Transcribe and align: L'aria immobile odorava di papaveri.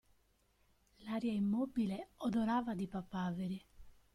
L'aria 1.05 1.31
immobile 1.31 2.09
odorava 2.17 2.73
di 2.73 2.87
papaveri. 2.87 3.63